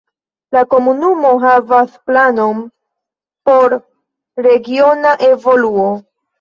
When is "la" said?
0.55-0.61